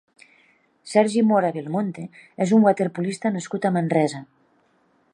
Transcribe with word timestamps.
Sergi 0.93 1.21
Mora 1.33 1.51
Belmonte 1.59 2.07
és 2.47 2.57
un 2.59 2.67
waterpolista 2.69 3.35
nascut 3.39 3.69
a 3.71 3.75
Manresa. 3.79 4.25